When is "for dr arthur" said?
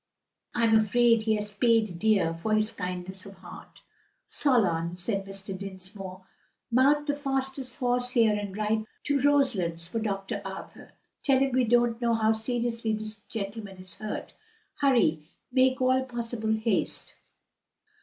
9.87-10.93